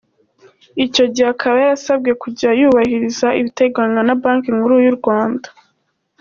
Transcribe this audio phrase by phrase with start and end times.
[0.85, 5.47] Icyo gihe akaba yarasabwe kujya yubahiriza ibiteganywa na Banki Nkuru y’u Rwanda.